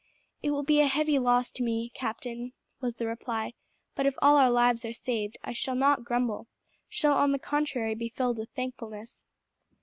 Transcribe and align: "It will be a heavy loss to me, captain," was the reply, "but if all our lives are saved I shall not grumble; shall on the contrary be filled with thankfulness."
"It 0.41 0.49
will 0.49 0.63
be 0.63 0.79
a 0.79 0.87
heavy 0.87 1.19
loss 1.19 1.51
to 1.51 1.63
me, 1.63 1.91
captain," 1.93 2.53
was 2.79 2.95
the 2.95 3.05
reply, 3.05 3.53
"but 3.93 4.07
if 4.07 4.15
all 4.19 4.35
our 4.35 4.49
lives 4.49 4.83
are 4.83 4.93
saved 4.93 5.37
I 5.43 5.53
shall 5.53 5.75
not 5.75 6.05
grumble; 6.05 6.47
shall 6.89 7.13
on 7.15 7.33
the 7.33 7.37
contrary 7.37 7.93
be 7.93 8.09
filled 8.09 8.39
with 8.39 8.49
thankfulness." 8.55 9.23